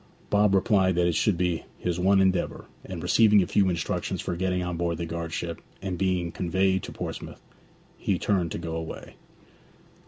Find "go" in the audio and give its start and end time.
8.57-8.75